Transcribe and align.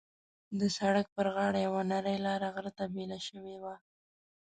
د 0.59 0.61
سړک 0.77 1.05
پر 1.15 1.27
غاړه 1.35 1.59
یوه 1.67 1.81
نرۍ 1.91 2.17
لاره 2.25 2.47
غره 2.55 2.71
ته 2.77 2.83
بېله 2.93 3.19
شوې 3.27 3.55
وه. 3.63 3.75